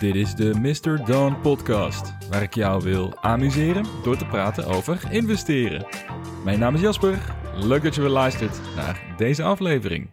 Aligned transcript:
Dit 0.00 0.14
is 0.14 0.34
de 0.34 0.54
Mr. 0.60 1.04
Dawn 1.04 1.40
podcast, 1.40 2.28
waar 2.30 2.42
ik 2.42 2.54
jou 2.54 2.82
wil 2.82 3.16
amuseren 3.20 3.84
door 4.02 4.16
te 4.16 4.26
praten 4.26 4.66
over 4.66 5.12
investeren. 5.12 5.86
Mijn 6.44 6.58
naam 6.58 6.74
is 6.74 6.80
Jasper, 6.80 7.18
leuk 7.54 7.82
dat 7.82 7.94
je 7.94 8.00
weer 8.00 8.10
luistert 8.10 8.60
naar 8.76 9.14
deze 9.16 9.42
aflevering. 9.42 10.10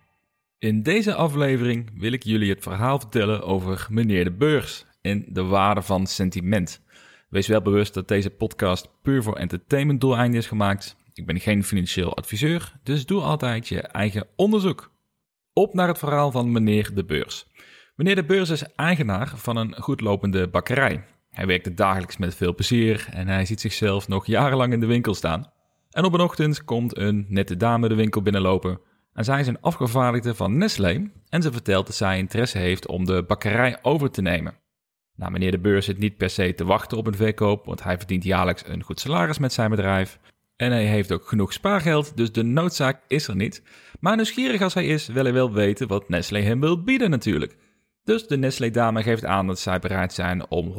In 0.60 0.84
deze 0.84 1.16
aflevering 1.16 1.92
wil 2.00 2.12
ik 2.12 2.24
jullie 2.24 2.50
het 2.50 2.63
verhaal 2.63 3.00
vertellen 3.00 3.44
over 3.44 3.87
meneer 3.90 4.24
de 4.24 4.31
beurs 4.31 4.86
en 5.02 5.26
de 5.28 5.44
waarde 5.44 5.81
van 5.81 6.08
sentiment. 6.08 6.81
Wees 7.29 7.47
wel 7.47 7.62
bewust 7.62 7.94
dat 7.94 8.08
deze 8.08 8.29
podcast 8.29 8.90
puur 9.02 9.24
voor 9.24 9.36
entertainment 9.36 10.02
doeleinden 10.02 10.40
is 10.40 10.47
gemaakt. 10.47 10.96
Ik 11.13 11.26
ben 11.26 11.40
geen 11.40 11.63
financieel 11.63 12.15
adviseur, 12.15 12.74
dus 12.83 13.06
doe 13.06 13.22
altijd 13.22 13.67
je 13.67 13.81
eigen 13.81 14.28
onderzoek. 14.36 14.92
Op 15.54 15.74
naar 15.74 15.88
het 15.88 15.97
verhaal 15.97 16.31
van 16.31 16.52
meneer 16.52 16.94
de 16.94 17.05
beurs. 17.05 17.48
Meneer 17.95 18.16
de 18.16 18.23
Beurs 18.23 18.49
is 18.49 18.63
eigenaar 18.75 19.31
van 19.35 19.58
een 19.58 19.76
goedlopende 19.76 20.48
bakkerij. 20.48 21.03
Hij 21.30 21.45
werkt 21.45 21.66
er 21.66 21.76
dagelijks 21.76 22.17
met 22.17 22.36
veel 22.36 22.55
plezier 22.55 23.08
en 23.12 23.27
hij 23.27 23.45
ziet 23.45 23.62
zichzelf 23.62 24.08
nog 24.08 24.26
jarenlang 24.26 24.73
in 24.73 24.80
de 24.80 24.86
winkel 24.86 25.13
staan. 25.13 25.52
En 25.90 26.03
op 26.03 26.13
een 26.13 26.20
ochtend 26.20 26.63
komt 26.63 26.98
een 26.98 27.26
nette 27.30 27.58
dame 27.58 27.88
de 27.88 27.95
winkel 27.95 28.22
binnenlopen. 28.22 28.80
En 29.13 29.23
zij 29.23 29.39
is 29.39 29.48
een 29.48 29.62
afgevaardigde 29.62 30.36
van 30.36 30.58
Nestlé 30.58 31.12
en 31.30 31.41
ze 31.41 31.52
vertelt 31.52 31.86
dat 31.86 31.95
zij 31.95 32.17
interesse 32.17 32.58
heeft 32.58 32.88
om 32.88 33.05
de 33.05 33.23
bakkerij 33.27 33.77
over 33.81 34.12
te 34.12 34.22
nemen. 34.22 34.58
Nou, 35.16 35.31
meneer 35.31 35.52
de 35.52 35.59
Beurs 35.59 35.86
zit 35.86 35.98
niet 35.98 36.17
per 36.17 36.30
se 36.30 36.53
te 36.53 36.66
wachten 36.66 36.98
op 36.98 37.08
een 37.08 37.16
verkoop, 37.16 37.66
want 37.66 37.84
hij 37.84 37.98
verdient 37.98 38.23
jaarlijks 38.23 38.67
een 38.67 38.84
goed 38.84 39.00
salaris 39.00 39.39
met 39.39 39.53
zijn 39.53 39.70
bedrijf. 39.70 40.20
En 40.55 40.72
hij 40.72 40.86
heeft 40.86 41.12
ook 41.12 41.27
genoeg 41.27 41.53
spaargeld, 41.53 42.17
dus 42.17 42.31
de 42.31 42.44
noodzaak 42.44 43.02
is 43.08 43.27
er 43.27 43.36
niet. 43.36 43.64
Maar 44.00 44.16
nieuwsgierig 44.16 44.62
als 44.62 44.73
hij 44.73 44.86
is, 44.86 45.08
wil 45.08 45.23
hij 45.23 45.34
wel 45.34 45.53
weten 45.53 45.88
wat 45.88 46.09
Nestlé 46.09 46.39
hem 46.39 46.59
wil 46.59 46.84
bieden 46.84 47.09
natuurlijk. 47.09 47.58
Dus 48.05 48.27
de 48.27 48.38
Nestlé-dame 48.38 49.04
geeft 49.04 49.26
aan 49.26 49.48
dat 49.48 49.59
zij 49.59 49.80
bereid 49.80 50.14
zijn 50.14 50.50
om 50.50 50.73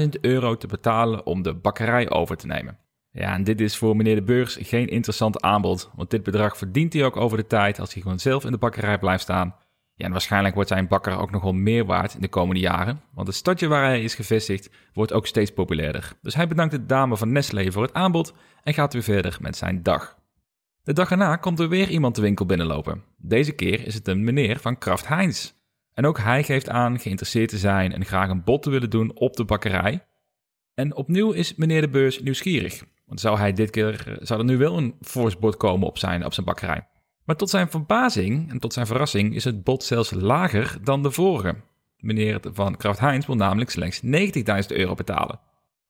100.000 0.00 0.08
euro 0.20 0.56
te 0.56 0.66
betalen 0.66 1.26
om 1.26 1.42
de 1.42 1.54
bakkerij 1.54 2.10
over 2.10 2.36
te 2.36 2.46
nemen. 2.46 2.78
Ja, 3.10 3.34
en 3.34 3.44
dit 3.44 3.60
is 3.60 3.76
voor 3.76 3.96
meneer 3.96 4.14
de 4.14 4.22
Beurs 4.22 4.58
geen 4.60 4.88
interessant 4.88 5.42
aanbod, 5.42 5.90
want 5.94 6.10
dit 6.10 6.22
bedrag 6.22 6.56
verdient 6.56 6.92
hij 6.92 7.04
ook 7.04 7.16
over 7.16 7.36
de 7.36 7.46
tijd 7.46 7.80
als 7.80 7.92
hij 7.92 8.02
gewoon 8.02 8.18
zelf 8.18 8.44
in 8.44 8.50
de 8.50 8.58
bakkerij 8.58 8.98
blijft 8.98 9.22
staan. 9.22 9.54
Ja, 9.94 10.04
en 10.06 10.12
waarschijnlijk 10.12 10.54
wordt 10.54 10.68
zijn 10.68 10.88
bakker 10.88 11.18
ook 11.18 11.30
nog 11.30 11.42
wel 11.42 11.52
meer 11.52 11.84
waard 11.84 12.14
in 12.14 12.20
de 12.20 12.28
komende 12.28 12.60
jaren, 12.60 13.00
want 13.14 13.26
het 13.26 13.36
stadje 13.36 13.68
waar 13.68 13.84
hij 13.84 14.02
is 14.02 14.14
gevestigd 14.14 14.70
wordt 14.92 15.12
ook 15.12 15.26
steeds 15.26 15.52
populairder. 15.52 16.12
Dus 16.22 16.34
hij 16.34 16.48
bedankt 16.48 16.72
de 16.72 16.86
dame 16.86 17.16
van 17.16 17.32
Nestlé 17.32 17.72
voor 17.72 17.82
het 17.82 17.94
aanbod 17.94 18.34
en 18.62 18.74
gaat 18.74 18.92
weer 18.92 19.02
verder 19.02 19.36
met 19.40 19.56
zijn 19.56 19.82
dag. 19.82 20.16
De 20.82 20.92
dag 20.92 21.10
erna 21.10 21.36
komt 21.36 21.60
er 21.60 21.68
weer 21.68 21.88
iemand 21.88 22.14
de 22.14 22.22
winkel 22.22 22.46
binnenlopen. 22.46 23.02
Deze 23.16 23.52
keer 23.52 23.86
is 23.86 23.94
het 23.94 24.08
een 24.08 24.24
meneer 24.24 24.58
van 24.58 24.78
Kraft 24.78 25.08
Heinz. 25.08 25.52
En 25.94 26.06
ook 26.06 26.18
hij 26.18 26.42
geeft 26.42 26.68
aan 26.68 26.98
geïnteresseerd 26.98 27.48
te 27.48 27.58
zijn 27.58 27.92
en 27.92 28.04
graag 28.04 28.28
een 28.28 28.44
bod 28.44 28.62
te 28.62 28.70
willen 28.70 28.90
doen 28.90 29.14
op 29.14 29.36
de 29.36 29.44
bakkerij. 29.44 30.06
En 30.74 30.96
opnieuw 30.96 31.32
is 31.32 31.54
meneer 31.54 31.80
de 31.80 31.88
beurs 31.88 32.20
nieuwsgierig. 32.20 32.82
Want 33.06 33.20
zou 33.20 33.38
hij 33.38 33.52
dit 33.52 33.70
keer, 33.70 34.18
zou 34.20 34.40
er 34.40 34.46
nu 34.46 34.56
wel 34.56 34.78
een 34.78 34.94
fors 35.00 35.38
bod 35.38 35.56
komen 35.56 35.86
op 35.86 35.98
zijn, 35.98 36.24
op 36.24 36.34
zijn 36.34 36.46
bakkerij. 36.46 36.86
Maar 37.24 37.36
tot 37.36 37.50
zijn 37.50 37.70
verbazing 37.70 38.50
en 38.50 38.58
tot 38.58 38.72
zijn 38.72 38.86
verrassing 38.86 39.34
is 39.34 39.44
het 39.44 39.64
bod 39.64 39.84
zelfs 39.84 40.10
lager 40.10 40.78
dan 40.84 41.02
de 41.02 41.10
vorige. 41.10 41.56
Meneer 41.96 42.40
van 42.52 42.76
Kraft 42.76 43.00
Heinz 43.00 43.26
wil 43.26 43.36
namelijk 43.36 43.70
slechts 43.70 44.00
90.000 44.04 44.76
euro 44.76 44.94
betalen. 44.94 45.40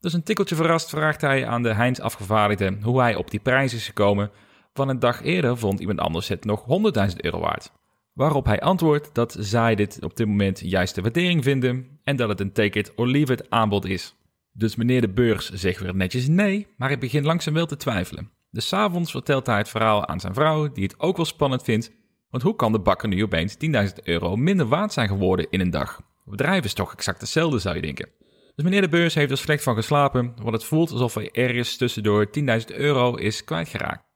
Dus 0.00 0.12
een 0.12 0.22
tikkeltje 0.22 0.54
verrast 0.54 0.88
vraagt 0.88 1.20
hij 1.20 1.46
aan 1.46 1.62
de 1.62 1.74
Heinz 1.74 1.98
afgevaardigde 1.98 2.76
hoe 2.82 3.00
hij 3.00 3.14
op 3.14 3.30
die 3.30 3.40
prijs 3.40 3.74
is 3.74 3.86
gekomen. 3.86 4.30
Van 4.72 4.88
een 4.88 4.98
dag 4.98 5.22
eerder 5.22 5.58
vond 5.58 5.80
iemand 5.80 5.98
anders 5.98 6.28
het 6.28 6.44
nog 6.44 6.64
100.000 7.10 7.16
euro 7.16 7.40
waard. 7.40 7.72
Waarop 8.12 8.44
hij 8.46 8.60
antwoordt 8.60 9.14
dat 9.14 9.36
zij 9.38 9.74
dit 9.74 9.98
op 10.02 10.16
dit 10.16 10.26
moment 10.26 10.60
juist 10.60 10.94
de 10.94 11.00
waardering 11.00 11.44
vinden 11.44 11.98
en 12.04 12.16
dat 12.16 12.28
het 12.28 12.40
een 12.40 12.52
take 12.52 12.78
it 12.78 12.92
or 12.94 13.06
leave 13.06 13.32
it 13.32 13.50
aanbod 13.50 13.84
is. 13.84 14.16
Dus 14.52 14.76
meneer 14.76 15.00
de 15.00 15.08
beurs 15.08 15.50
zegt 15.50 15.80
weer 15.80 15.94
netjes 15.94 16.28
nee, 16.28 16.66
maar 16.76 16.88
hij 16.88 16.98
begint 16.98 17.24
langzaam 17.24 17.54
wel 17.54 17.66
te 17.66 17.76
twijfelen. 17.76 18.30
Dus 18.50 18.68
s'avonds 18.68 19.10
vertelt 19.10 19.46
hij 19.46 19.56
het 19.56 19.68
verhaal 19.68 20.06
aan 20.06 20.20
zijn 20.20 20.34
vrouw, 20.34 20.72
die 20.72 20.84
het 20.84 21.00
ook 21.00 21.16
wel 21.16 21.24
spannend 21.24 21.62
vindt. 21.62 21.92
Want 22.30 22.42
hoe 22.42 22.56
kan 22.56 22.72
de 22.72 22.80
bakker 22.80 23.08
nu 23.08 23.22
opeens 23.22 23.54
10.000 23.54 24.02
euro 24.02 24.36
minder 24.36 24.66
waard 24.66 24.92
zijn 24.92 25.08
geworden 25.08 25.46
in 25.50 25.60
een 25.60 25.70
dag? 25.70 25.96
Het 25.96 26.30
bedrijf 26.30 26.64
is 26.64 26.74
toch 26.74 26.92
exact 26.92 27.20
hetzelfde, 27.20 27.58
zou 27.58 27.74
je 27.74 27.82
denken. 27.82 28.08
Dus 28.54 28.64
meneer 28.64 28.80
de 28.80 28.88
beurs 28.88 29.14
heeft 29.14 29.30
er 29.30 29.38
slecht 29.38 29.62
van 29.62 29.74
geslapen, 29.74 30.34
want 30.42 30.52
het 30.52 30.64
voelt 30.64 30.90
alsof 30.90 31.14
hij 31.14 31.30
ergens 31.32 31.76
tussendoor 31.76 32.30
10.000 32.38 32.42
euro 32.66 33.14
is 33.14 33.44
kwijtgeraakt. 33.44 34.11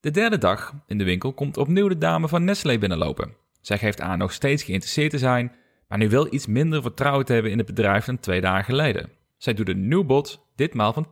De 0.00 0.10
derde 0.10 0.38
dag 0.38 0.74
in 0.86 0.98
de 0.98 1.04
winkel 1.04 1.32
komt 1.32 1.56
opnieuw 1.56 1.88
de 1.88 1.98
dame 1.98 2.28
van 2.28 2.44
Nestlé 2.44 2.78
binnenlopen. 2.78 3.34
Zij 3.60 3.78
geeft 3.78 4.00
aan 4.00 4.18
nog 4.18 4.32
steeds 4.32 4.62
geïnteresseerd 4.62 5.10
te 5.10 5.18
zijn, 5.18 5.52
maar 5.88 5.98
nu 5.98 6.08
wel 6.08 6.34
iets 6.34 6.46
minder 6.46 6.82
vertrouwen 6.82 7.24
te 7.24 7.32
hebben 7.32 7.50
in 7.50 7.58
het 7.58 7.66
bedrijf 7.66 8.04
dan 8.04 8.20
twee 8.20 8.40
dagen 8.40 8.64
geleden. 8.64 9.10
Zij 9.36 9.54
doet 9.54 9.68
een 9.68 9.88
nieuw 9.88 10.04
bod, 10.04 10.46
ditmaal 10.54 10.92
van 10.92 11.06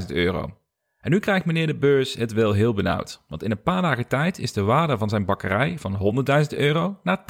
80.000 0.00 0.06
euro. 0.06 0.56
En 0.98 1.10
nu 1.10 1.18
krijgt 1.18 1.44
meneer 1.44 1.66
de 1.66 1.74
beurs 1.74 2.14
het 2.14 2.32
wel 2.32 2.52
heel 2.52 2.74
benauwd, 2.74 3.22
want 3.28 3.42
in 3.42 3.50
een 3.50 3.62
paar 3.62 3.82
dagen 3.82 4.08
tijd 4.08 4.38
is 4.38 4.52
de 4.52 4.62
waarde 4.62 4.98
van 4.98 5.08
zijn 5.08 5.24
bakkerij 5.24 5.78
van 5.78 6.24
100.000 6.52 6.58
euro 6.58 7.00
naar 7.02 7.24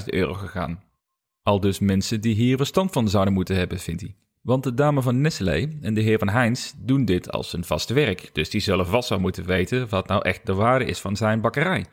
80.000 0.00 0.04
euro 0.06 0.32
gegaan. 0.32 0.82
Al 1.42 1.60
dus 1.60 1.78
mensen 1.78 2.20
die 2.20 2.34
hier 2.34 2.56
verstand 2.56 2.92
van 2.92 3.08
zouden 3.08 3.34
moeten 3.34 3.56
hebben, 3.56 3.78
vindt 3.78 4.00
hij. 4.00 4.16
Want 4.42 4.64
de 4.64 4.74
dame 4.74 5.02
van 5.02 5.20
Nestlé 5.20 5.68
en 5.80 5.94
de 5.94 6.00
heer 6.00 6.18
van 6.18 6.28
Heinz 6.28 6.72
doen 6.76 7.04
dit 7.04 7.32
als 7.32 7.52
hun 7.52 7.64
vaste 7.64 7.94
werk, 7.94 8.30
dus 8.32 8.50
die 8.50 8.60
zullen 8.60 8.86
vast 8.86 9.08
wel 9.08 9.20
moeten 9.20 9.46
weten 9.46 9.88
wat 9.88 10.06
nou 10.06 10.22
echt 10.22 10.46
de 10.46 10.54
waarde 10.54 10.84
is 10.84 11.00
van 11.00 11.16
zijn 11.16 11.40
bakkerij. 11.40 11.86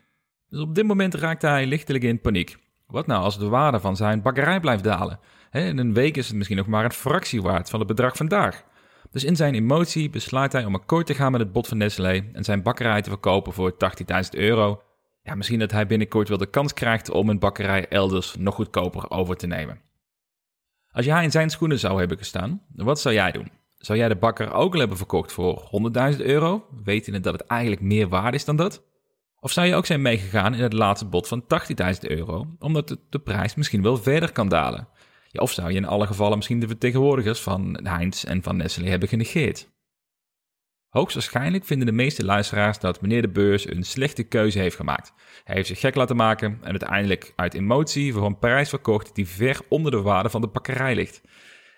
Dus 0.48 0.60
op 0.60 0.74
dit 0.74 0.86
moment 0.86 1.14
raakt 1.14 1.42
hij 1.42 1.66
lichtelijk 1.66 2.04
in 2.04 2.20
paniek. 2.20 2.56
Wat 2.86 3.06
nou 3.06 3.22
als 3.22 3.38
de 3.38 3.48
waarde 3.48 3.80
van 3.80 3.96
zijn 3.96 4.22
bakkerij 4.22 4.60
blijft 4.60 4.84
dalen? 4.84 5.20
in 5.50 5.78
een 5.78 5.94
week 5.94 6.16
is 6.16 6.26
het 6.26 6.36
misschien 6.36 6.56
nog 6.56 6.66
maar 6.66 6.84
een 6.84 6.92
fractie 6.92 7.42
waard 7.42 7.70
van 7.70 7.78
het 7.78 7.88
bedrag 7.88 8.16
vandaag. 8.16 8.64
Dus 9.10 9.24
in 9.24 9.36
zijn 9.36 9.54
emotie 9.54 10.10
besluit 10.10 10.52
hij 10.52 10.64
om 10.64 10.74
akkoord 10.74 11.06
te 11.06 11.14
gaan 11.14 11.32
met 11.32 11.40
het 11.40 11.52
bod 11.52 11.68
van 11.68 11.76
Nestlé 11.76 12.24
en 12.32 12.44
zijn 12.44 12.62
bakkerij 12.62 13.02
te 13.02 13.10
verkopen 13.10 13.52
voor 13.52 13.72
80.000 13.72 13.78
euro. 14.30 14.82
Ja, 15.22 15.34
misschien 15.34 15.58
dat 15.58 15.70
hij 15.70 15.86
binnenkort 15.86 16.28
wel 16.28 16.38
de 16.38 16.50
kans 16.50 16.74
krijgt 16.74 17.10
om 17.10 17.28
een 17.28 17.38
bakkerij 17.38 17.88
elders 17.88 18.36
nog 18.38 18.54
goedkoper 18.54 19.10
over 19.10 19.36
te 19.36 19.46
nemen. 19.46 19.80
Als 20.92 21.04
jij 21.04 21.24
in 21.24 21.30
zijn 21.30 21.50
schoenen 21.50 21.78
zou 21.78 21.98
hebben 21.98 22.18
gestaan, 22.18 22.62
wat 22.74 23.00
zou 23.00 23.14
jij 23.14 23.32
doen? 23.32 23.50
Zou 23.76 23.98
jij 23.98 24.08
de 24.08 24.16
bakker 24.16 24.52
ook 24.52 24.72
al 24.72 24.78
hebben 24.78 24.96
verkocht 24.96 25.32
voor 25.32 25.70
100.000 26.14 26.20
euro, 26.20 26.66
wetende 26.84 27.20
dat 27.20 27.32
het 27.32 27.46
eigenlijk 27.46 27.80
meer 27.80 28.08
waard 28.08 28.34
is 28.34 28.44
dan 28.44 28.56
dat? 28.56 28.82
Of 29.40 29.52
zou 29.52 29.66
je 29.66 29.74
ook 29.74 29.86
zijn 29.86 30.02
meegegaan 30.02 30.54
in 30.54 30.62
het 30.62 30.72
laatste 30.72 31.06
bod 31.06 31.28
van 31.28 31.42
80.000 31.42 31.48
euro, 32.00 32.46
omdat 32.58 32.96
de, 33.10 33.18
prijs 33.18 33.54
misschien 33.54 33.82
wel 33.82 33.96
verder 33.96 34.32
kan 34.32 34.48
dalen? 34.48 34.88
Of 35.32 35.52
zou 35.52 35.70
je 35.70 35.76
in 35.76 35.86
alle 35.86 36.06
gevallen 36.06 36.36
misschien 36.36 36.60
de 36.60 36.66
vertegenwoordigers 36.66 37.40
van 37.40 37.80
Heinz 37.82 38.24
en 38.24 38.42
van 38.42 38.56
Nestlé 38.56 38.88
hebben 38.88 39.08
genegeerd? 39.08 39.69
Hoogstwaarschijnlijk 40.90 41.64
vinden 41.64 41.86
de 41.86 41.92
meeste 41.92 42.24
luisteraars 42.24 42.78
dat 42.78 43.00
meneer 43.00 43.22
de 43.22 43.28
beurs 43.28 43.70
een 43.70 43.82
slechte 43.82 44.22
keuze 44.22 44.58
heeft 44.58 44.76
gemaakt. 44.76 45.12
Hij 45.44 45.54
heeft 45.54 45.68
zich 45.68 45.80
gek 45.80 45.94
laten 45.94 46.16
maken 46.16 46.58
en 46.62 46.70
uiteindelijk 46.70 47.32
uit 47.36 47.54
emotie 47.54 48.12
voor 48.12 48.26
een 48.26 48.38
prijs 48.38 48.68
verkocht 48.68 49.14
die 49.14 49.28
ver 49.28 49.60
onder 49.68 49.92
de 49.92 50.00
waarde 50.00 50.30
van 50.30 50.40
de 50.40 50.46
bakkerij 50.46 50.94
ligt. 50.94 51.20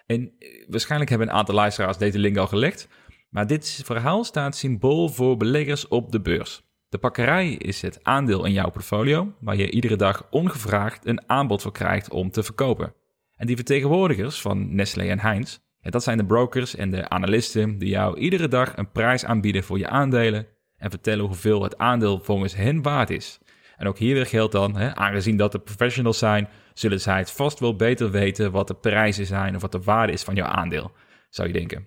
En 0.06 0.32
eh, 0.38 0.64
waarschijnlijk 0.68 1.10
hebben 1.10 1.28
een 1.28 1.34
aantal 1.34 1.54
luisteraars 1.54 1.96
deze 1.96 2.18
link 2.18 2.36
al 2.36 2.46
gelegd, 2.46 2.88
maar 3.30 3.46
dit 3.46 3.80
verhaal 3.84 4.24
staat 4.24 4.56
symbool 4.56 5.08
voor 5.08 5.36
beleggers 5.36 5.88
op 5.88 6.12
de 6.12 6.20
beurs. 6.20 6.62
De 6.88 6.98
bakkerij 6.98 7.52
is 7.52 7.82
het 7.82 8.04
aandeel 8.04 8.44
in 8.44 8.52
jouw 8.52 8.70
portfolio 8.70 9.34
waar 9.40 9.56
je 9.56 9.70
iedere 9.70 9.96
dag 9.96 10.26
ongevraagd 10.30 11.06
een 11.06 11.28
aanbod 11.28 11.62
voor 11.62 11.72
krijgt 11.72 12.10
om 12.10 12.30
te 12.30 12.42
verkopen. 12.42 12.94
En 13.36 13.46
die 13.46 13.56
vertegenwoordigers 13.56 14.40
van 14.40 14.74
Nestlé 14.74 15.04
en 15.04 15.20
Heinz 15.20 15.58
dat 15.90 16.02
zijn 16.02 16.18
de 16.18 16.24
brokers 16.24 16.74
en 16.74 16.90
de 16.90 17.08
analisten 17.08 17.78
die 17.78 17.88
jou 17.88 18.18
iedere 18.18 18.48
dag 18.48 18.76
een 18.76 18.90
prijs 18.90 19.24
aanbieden 19.24 19.64
voor 19.64 19.78
je 19.78 19.88
aandelen 19.88 20.46
en 20.76 20.90
vertellen 20.90 21.24
hoeveel 21.24 21.62
het 21.62 21.78
aandeel 21.78 22.20
volgens 22.22 22.54
hen 22.54 22.82
waard 22.82 23.10
is. 23.10 23.38
En 23.76 23.86
ook 23.86 23.98
hier 23.98 24.14
weer 24.14 24.26
geldt 24.26 24.52
dan, 24.52 24.78
aangezien 24.78 25.36
dat 25.36 25.52
de 25.52 25.58
professionals 25.58 26.18
zijn, 26.18 26.48
zullen 26.74 27.00
zij 27.00 27.18
het 27.18 27.30
vast 27.30 27.60
wel 27.60 27.76
beter 27.76 28.10
weten 28.10 28.52
wat 28.52 28.68
de 28.68 28.74
prijzen 28.74 29.26
zijn 29.26 29.54
of 29.54 29.60
wat 29.60 29.72
de 29.72 29.82
waarde 29.82 30.12
is 30.12 30.22
van 30.22 30.34
jouw 30.34 30.46
aandeel, 30.46 30.92
zou 31.30 31.48
je 31.48 31.54
denken. 31.54 31.86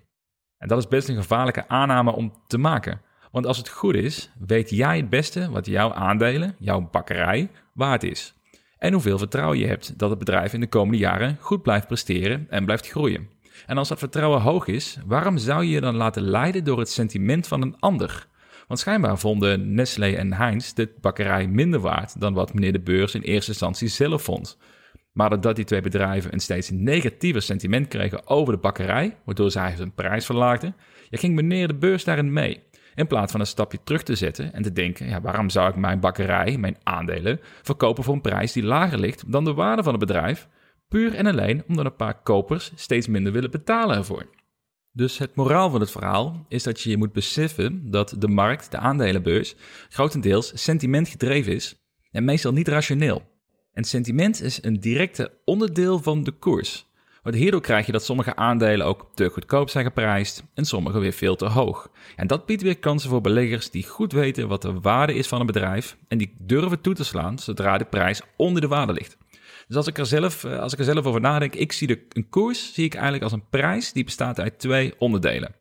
En 0.57 0.67
dat 0.67 0.77
is 0.77 0.87
best 0.87 1.09
een 1.09 1.15
gevaarlijke 1.15 1.67
aanname 1.67 2.11
om 2.11 2.33
te 2.47 2.57
maken. 2.57 3.01
Want 3.31 3.45
als 3.45 3.57
het 3.57 3.69
goed 3.69 3.95
is, 3.95 4.31
weet 4.47 4.69
jij 4.69 4.97
het 4.97 5.09
beste 5.09 5.49
wat 5.49 5.65
jouw 5.65 5.93
aandelen, 5.93 6.55
jouw 6.59 6.89
bakkerij, 6.91 7.49
waard 7.73 8.03
is. 8.03 8.35
En 8.77 8.93
hoeveel 8.93 9.17
vertrouwen 9.17 9.57
je 9.57 9.67
hebt 9.67 9.99
dat 9.99 10.09
het 10.09 10.19
bedrijf 10.19 10.53
in 10.53 10.59
de 10.59 10.67
komende 10.67 10.97
jaren 10.97 11.37
goed 11.39 11.61
blijft 11.61 11.87
presteren 11.87 12.45
en 12.49 12.65
blijft 12.65 12.89
groeien. 12.89 13.34
En 13.65 13.77
als 13.77 13.87
dat 13.87 13.99
vertrouwen 13.99 14.41
hoog 14.41 14.67
is, 14.67 14.97
waarom 15.05 15.37
zou 15.37 15.63
je 15.63 15.69
je 15.69 15.81
dan 15.81 15.95
laten 15.95 16.21
leiden 16.21 16.63
door 16.63 16.79
het 16.79 16.89
sentiment 16.89 17.47
van 17.47 17.61
een 17.61 17.79
ander? 17.79 18.27
Want 18.67 18.79
schijnbaar 18.79 19.17
vonden 19.17 19.73
Nestlé 19.73 20.11
en 20.11 20.33
Heinz 20.33 20.73
de 20.73 20.93
bakkerij 21.01 21.47
minder 21.47 21.79
waard 21.79 22.19
dan 22.19 22.33
wat 22.33 22.53
meneer 22.53 22.71
de 22.71 22.79
beurs 22.79 23.15
in 23.15 23.21
eerste 23.21 23.51
instantie 23.51 23.87
zelf 23.87 24.23
vond. 24.23 24.57
Maar 25.11 25.29
doordat 25.29 25.55
die 25.55 25.65
twee 25.65 25.81
bedrijven 25.81 26.33
een 26.33 26.39
steeds 26.39 26.69
negatiever 26.69 27.41
sentiment 27.41 27.87
kregen 27.87 28.27
over 28.27 28.53
de 28.53 28.59
bakkerij, 28.59 29.17
waardoor 29.25 29.51
zij 29.51 29.73
hun 29.77 29.93
prijs 29.93 30.25
verlaagden, 30.25 30.75
ja, 31.09 31.17
ging 31.17 31.35
meneer 31.35 31.67
de 31.67 31.75
beurs 31.75 32.03
daarin 32.03 32.33
mee. 32.33 32.63
In 32.95 33.07
plaats 33.07 33.31
van 33.31 33.39
een 33.39 33.47
stapje 33.47 33.79
terug 33.83 34.03
te 34.03 34.15
zetten 34.15 34.53
en 34.53 34.61
te 34.61 34.71
denken: 34.71 35.07
ja, 35.07 35.21
waarom 35.21 35.49
zou 35.49 35.69
ik 35.69 35.75
mijn 35.75 35.99
bakkerij, 35.99 36.57
mijn 36.57 36.77
aandelen, 36.83 37.39
verkopen 37.61 38.03
voor 38.03 38.13
een 38.13 38.21
prijs 38.21 38.51
die 38.51 38.63
lager 38.63 38.99
ligt 38.99 39.31
dan 39.31 39.43
de 39.43 39.53
waarde 39.53 39.83
van 39.83 39.91
het 39.91 40.05
bedrijf? 40.05 40.47
Puur 40.87 41.13
en 41.13 41.25
alleen 41.25 41.63
omdat 41.67 41.85
een 41.85 41.95
paar 41.95 42.21
kopers 42.21 42.71
steeds 42.75 43.07
minder 43.07 43.31
willen 43.31 43.51
betalen 43.51 43.97
ervoor. 43.97 44.25
Dus 44.91 45.17
het 45.17 45.35
moraal 45.35 45.69
van 45.69 45.79
het 45.79 45.91
verhaal 45.91 46.45
is 46.47 46.63
dat 46.63 46.81
je 46.81 46.89
je 46.89 46.97
moet 46.97 47.13
beseffen 47.13 47.91
dat 47.91 48.15
de 48.19 48.27
markt, 48.27 48.71
de 48.71 48.77
aandelenbeurs, 48.77 49.55
grotendeels 49.89 50.51
sentimentgedreven 50.63 51.53
is 51.53 51.75
en 52.11 52.25
meestal 52.25 52.51
niet 52.51 52.67
rationeel. 52.67 53.23
En 53.73 53.83
sentiment 53.83 54.41
is 54.41 54.63
een 54.63 54.79
directe 54.79 55.31
onderdeel 55.45 55.99
van 55.99 56.23
de 56.23 56.31
koers. 56.31 56.85
Want 57.25 57.37
hierdoor 57.37 57.61
krijg 57.61 57.85
je 57.85 57.91
dat 57.91 58.05
sommige 58.05 58.35
aandelen 58.35 58.85
ook 58.85 59.09
te 59.13 59.29
goedkoop 59.29 59.69
zijn 59.69 59.85
geprijsd 59.85 60.43
en 60.53 60.65
sommige 60.65 60.99
weer 60.99 61.13
veel 61.13 61.35
te 61.35 61.45
hoog. 61.45 61.89
En 62.15 62.27
dat 62.27 62.45
biedt 62.45 62.61
weer 62.61 62.79
kansen 62.79 63.09
voor 63.09 63.21
beleggers 63.21 63.69
die 63.69 63.87
goed 63.87 64.11
weten 64.11 64.47
wat 64.47 64.61
de 64.61 64.79
waarde 64.79 65.13
is 65.13 65.27
van 65.27 65.39
een 65.39 65.45
bedrijf 65.45 65.97
en 66.07 66.17
die 66.17 66.35
durven 66.39 66.81
toe 66.81 66.93
te 66.93 67.03
slaan 67.03 67.39
zodra 67.39 67.77
de 67.77 67.85
prijs 67.85 68.21
onder 68.37 68.61
de 68.61 68.67
waarde 68.67 68.93
ligt. 68.93 69.17
Dus 69.67 69.75
als 69.75 69.87
ik 69.87 69.97
er 69.97 70.05
zelf, 70.05 70.43
eh, 70.43 70.59
als 70.59 70.73
ik 70.73 70.79
er 70.79 70.85
zelf 70.85 71.05
over 71.05 71.21
nadenk, 71.21 71.55
ik 71.55 71.71
zie 71.71 71.87
de, 71.87 72.05
een 72.09 72.29
koers 72.29 72.73
zie 72.73 72.85
ik 72.85 72.93
eigenlijk 72.93 73.23
als 73.23 73.31
een 73.31 73.49
prijs 73.49 73.93
die 73.93 74.03
bestaat 74.03 74.39
uit 74.39 74.59
twee 74.59 74.93
onderdelen. 74.99 75.55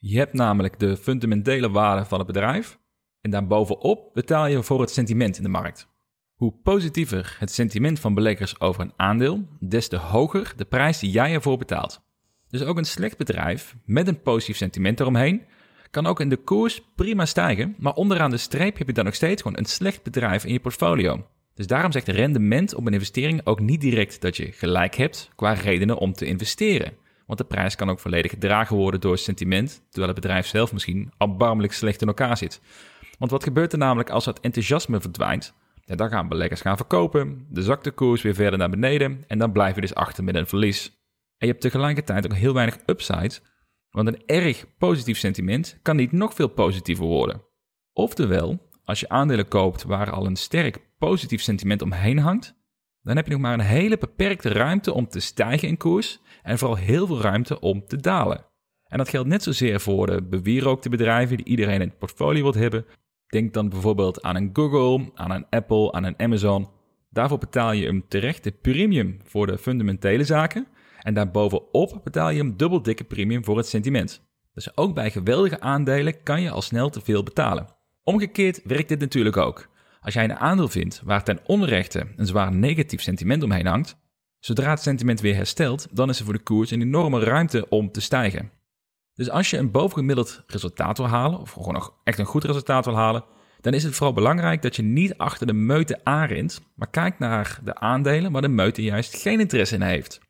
Je 0.00 0.18
hebt 0.18 0.32
namelijk 0.32 0.78
de 0.78 0.96
fundamentele 0.96 1.70
waarde 1.70 2.04
van 2.04 2.18
het 2.18 2.26
bedrijf 2.26 2.78
en 3.20 3.30
daarbovenop 3.30 4.14
betaal 4.14 4.46
je 4.46 4.62
voor 4.62 4.80
het 4.80 4.90
sentiment 4.90 5.36
in 5.36 5.42
de 5.42 5.48
markt. 5.48 5.88
Hoe 6.34 6.54
positiever 6.62 7.36
het 7.38 7.50
sentiment 7.50 8.00
van 8.00 8.14
beleggers 8.14 8.60
over 8.60 8.80
een 8.80 8.92
aandeel, 8.96 9.48
des 9.60 9.88
te 9.88 9.96
hoger 9.96 10.52
de 10.56 10.64
prijs 10.64 10.98
die 10.98 11.10
jij 11.10 11.32
ervoor 11.32 11.58
betaalt. 11.58 12.02
Dus 12.48 12.62
ook 12.62 12.76
een 12.76 12.84
slecht 12.84 13.16
bedrijf 13.16 13.76
met 13.84 14.08
een 14.08 14.22
positief 14.22 14.56
sentiment 14.56 15.00
eromheen 15.00 15.42
kan 15.94 16.06
ook 16.06 16.20
in 16.20 16.28
de 16.28 16.36
koers 16.36 16.82
prima 16.94 17.26
stijgen, 17.26 17.74
maar 17.78 17.92
onderaan 17.92 18.30
de 18.30 18.36
streep 18.36 18.78
heb 18.78 18.86
je 18.86 18.92
dan 18.92 19.04
nog 19.04 19.14
steeds 19.14 19.42
gewoon 19.42 19.58
een 19.58 19.64
slecht 19.64 20.02
bedrijf 20.02 20.44
in 20.44 20.52
je 20.52 20.60
portfolio. 20.60 21.26
Dus 21.54 21.66
daarom 21.66 21.92
zegt 21.92 22.08
rendement 22.08 22.74
op 22.74 22.86
een 22.86 22.92
investering 22.92 23.40
ook 23.46 23.60
niet 23.60 23.80
direct 23.80 24.20
dat 24.20 24.36
je 24.36 24.52
gelijk 24.52 24.94
hebt 24.94 25.30
qua 25.34 25.52
redenen 25.52 25.98
om 25.98 26.12
te 26.12 26.26
investeren. 26.26 26.92
Want 27.26 27.38
de 27.38 27.44
prijs 27.44 27.74
kan 27.74 27.90
ook 27.90 28.00
volledig 28.00 28.30
gedragen 28.30 28.76
worden 28.76 29.00
door 29.00 29.18
sentiment, 29.18 29.82
terwijl 29.88 30.12
het 30.12 30.20
bedrijf 30.20 30.46
zelf 30.46 30.72
misschien 30.72 31.12
erbarmelijk 31.18 31.72
slecht 31.72 32.00
in 32.00 32.08
elkaar 32.08 32.36
zit. 32.36 32.60
Want 33.18 33.30
wat 33.30 33.42
gebeurt 33.42 33.72
er 33.72 33.78
namelijk 33.78 34.10
als 34.10 34.24
het 34.24 34.40
enthousiasme 34.40 35.00
verdwijnt? 35.00 35.54
Ja, 35.84 35.94
dan 35.94 36.08
gaan 36.08 36.28
beleggers 36.28 36.60
gaan 36.60 36.76
verkopen, 36.76 37.46
de 37.50 37.62
zakt 37.62 37.84
de 37.84 37.90
koers 37.90 38.22
weer 38.22 38.34
verder 38.34 38.58
naar 38.58 38.70
beneden 38.70 39.24
en 39.26 39.38
dan 39.38 39.52
blijf 39.52 39.74
je 39.74 39.80
dus 39.80 39.94
achter 39.94 40.24
met 40.24 40.34
een 40.34 40.46
verlies. 40.46 40.86
En 41.38 41.46
je 41.46 41.52
hebt 41.52 41.60
tegelijkertijd 41.60 42.24
ook 42.24 42.34
heel 42.34 42.54
weinig 42.54 42.78
upside, 42.86 43.38
want 43.90 44.08
een 44.08 44.22
erg 44.26 44.64
positief 44.78 45.18
sentiment 45.18 45.78
kan 45.82 45.96
niet 45.96 46.12
nog 46.12 46.34
veel 46.34 46.48
positiever 46.48 47.04
worden. 47.04 47.42
Oftewel, 47.92 48.70
als 48.84 49.00
je 49.00 49.08
aandelen 49.08 49.48
koopt 49.48 49.82
waar 49.82 50.10
al 50.10 50.26
een 50.26 50.36
sterk 50.36 50.78
positief 51.04 51.42
sentiment 51.42 51.82
omheen 51.82 52.18
hangt, 52.18 52.54
dan 53.02 53.16
heb 53.16 53.26
je 53.26 53.32
nog 53.32 53.40
maar 53.40 53.52
een 53.52 53.60
hele 53.60 53.98
beperkte 53.98 54.48
ruimte 54.48 54.92
om 54.92 55.08
te 55.08 55.20
stijgen 55.20 55.68
in 55.68 55.76
koers 55.76 56.20
en 56.42 56.58
vooral 56.58 56.76
heel 56.76 57.06
veel 57.06 57.20
ruimte 57.20 57.60
om 57.60 57.86
te 57.86 57.96
dalen. 57.96 58.46
En 58.84 58.98
dat 58.98 59.08
geldt 59.08 59.28
net 59.28 59.42
zozeer 59.42 59.80
voor 59.80 60.06
de 60.06 60.22
bewierookte 60.22 60.88
bedrijven 60.88 61.36
die 61.36 61.46
iedereen 61.46 61.80
in 61.80 61.88
het 61.88 61.98
portfolio 61.98 62.42
wilt 62.42 62.54
hebben. 62.54 62.86
Denk 63.26 63.54
dan 63.54 63.68
bijvoorbeeld 63.68 64.22
aan 64.22 64.36
een 64.36 64.50
Google, 64.52 65.10
aan 65.14 65.30
een 65.30 65.46
Apple, 65.50 65.92
aan 65.92 66.04
een 66.04 66.18
Amazon. 66.18 66.68
Daarvoor 67.10 67.38
betaal 67.38 67.72
je 67.72 67.86
een 67.86 68.04
terechte 68.08 68.52
premium 68.52 69.18
voor 69.24 69.46
de 69.46 69.58
fundamentele 69.58 70.24
zaken. 70.24 70.66
En 70.98 71.14
daarbovenop 71.14 72.00
betaal 72.04 72.30
je 72.30 72.40
een 72.40 72.56
dubbel 72.56 72.82
dikke 72.82 73.04
premium 73.04 73.44
voor 73.44 73.56
het 73.56 73.66
sentiment. 73.66 74.22
Dus 74.54 74.76
ook 74.76 74.94
bij 74.94 75.10
geweldige 75.10 75.60
aandelen 75.60 76.22
kan 76.22 76.42
je 76.42 76.50
al 76.50 76.62
snel 76.62 76.90
te 76.90 77.00
veel 77.00 77.22
betalen. 77.22 77.66
Omgekeerd 78.02 78.60
werkt 78.64 78.88
dit 78.88 79.00
natuurlijk 79.00 79.36
ook. 79.36 79.72
Als 80.04 80.14
jij 80.14 80.24
een 80.24 80.36
aandeel 80.36 80.68
vindt 80.68 81.00
waar 81.04 81.24
ten 81.24 81.40
onrechte 81.46 82.06
een 82.16 82.26
zwaar 82.26 82.54
negatief 82.54 83.02
sentiment 83.02 83.42
omheen 83.42 83.66
hangt, 83.66 83.96
zodra 84.38 84.70
het 84.70 84.80
sentiment 84.82 85.20
weer 85.20 85.34
herstelt, 85.34 85.86
dan 85.90 86.08
is 86.08 86.18
er 86.18 86.24
voor 86.24 86.34
de 86.34 86.42
koers 86.42 86.70
een 86.70 86.80
enorme 86.80 87.20
ruimte 87.20 87.68
om 87.68 87.90
te 87.90 88.00
stijgen. 88.00 88.50
Dus 89.14 89.30
als 89.30 89.50
je 89.50 89.56
een 89.56 89.70
bovengemiddeld 89.70 90.42
resultaat 90.46 90.98
wil 90.98 91.08
halen, 91.08 91.40
of 91.40 91.50
gewoon 91.50 91.72
nog 91.72 91.94
echt 92.04 92.18
een 92.18 92.24
goed 92.24 92.44
resultaat 92.44 92.84
wil 92.84 92.96
halen, 92.96 93.24
dan 93.60 93.74
is 93.74 93.82
het 93.82 93.94
vooral 93.94 94.14
belangrijk 94.14 94.62
dat 94.62 94.76
je 94.76 94.82
niet 94.82 95.18
achter 95.18 95.46
de 95.46 95.52
meute 95.52 96.00
aanrint, 96.02 96.60
maar 96.74 96.90
kijkt 96.90 97.18
naar 97.18 97.60
de 97.64 97.74
aandelen 97.74 98.32
waar 98.32 98.42
de 98.42 98.48
meute 98.48 98.82
juist 98.82 99.16
geen 99.16 99.40
interesse 99.40 99.74
in 99.74 99.82
heeft. 99.82 100.20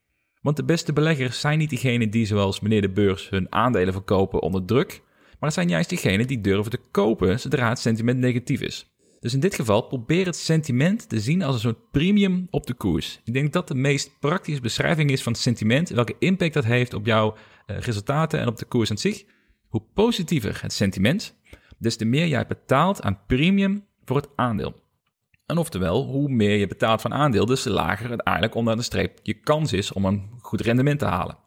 Want 0.40 0.56
de 0.56 0.64
beste 0.64 0.92
beleggers 0.92 1.40
zijn 1.40 1.58
niet 1.58 1.70
diegenen 1.70 2.10
die 2.10 2.26
zoals 2.26 2.60
meneer 2.60 2.82
de 2.82 2.92
beurs 2.92 3.30
hun 3.30 3.52
aandelen 3.52 3.92
verkopen 3.92 4.42
onder 4.42 4.64
druk, 4.64 5.02
maar 5.24 5.36
het 5.48 5.52
zijn 5.52 5.68
juist 5.68 5.88
diegenen 5.88 6.26
die 6.26 6.40
durven 6.40 6.70
te 6.70 6.80
kopen 6.90 7.40
zodra 7.40 7.68
het 7.68 7.78
sentiment 7.78 8.18
negatief 8.18 8.60
is. 8.60 8.93
Dus 9.24 9.34
in 9.34 9.40
dit 9.40 9.54
geval 9.54 9.82
probeer 9.82 10.26
het 10.26 10.36
sentiment 10.36 11.08
te 11.08 11.20
zien 11.20 11.42
als 11.42 11.54
een 11.54 11.60
soort 11.60 11.90
premium 11.90 12.46
op 12.50 12.66
de 12.66 12.74
koers. 12.74 13.20
Ik 13.24 13.32
denk 13.32 13.52
dat 13.52 13.68
de 13.68 13.74
meest 13.74 14.18
praktische 14.20 14.60
beschrijving 14.60 15.10
is 15.10 15.22
van 15.22 15.32
het 15.32 15.40
sentiment, 15.40 15.88
welke 15.88 16.16
impact 16.18 16.54
dat 16.54 16.64
heeft 16.64 16.94
op 16.94 17.06
jouw 17.06 17.34
uh, 17.66 17.78
resultaten 17.78 18.40
en 18.40 18.48
op 18.48 18.56
de 18.56 18.64
koers 18.64 18.90
aan 18.90 18.98
zich. 18.98 19.24
Hoe 19.68 19.82
positiever 19.94 20.58
het 20.62 20.72
sentiment, 20.72 21.36
des 21.78 21.96
te 21.96 22.04
meer 22.04 22.26
jij 22.26 22.46
betaalt 22.46 23.02
aan 23.02 23.20
premium 23.26 23.86
voor 24.04 24.16
het 24.16 24.28
aandeel. 24.36 24.74
En 25.46 25.58
oftewel, 25.58 26.04
hoe 26.04 26.28
meer 26.28 26.56
je 26.56 26.66
betaalt 26.66 27.00
van 27.00 27.14
aandeel, 27.14 27.46
des 27.46 27.62
te 27.62 27.70
lager 27.70 28.08
uiteindelijk 28.08 28.54
onder 28.54 28.76
de 28.76 28.82
streep 28.82 29.18
je 29.22 29.34
kans 29.34 29.72
is 29.72 29.92
om 29.92 30.04
een 30.04 30.30
goed 30.38 30.60
rendement 30.60 30.98
te 30.98 31.06
halen. 31.06 31.38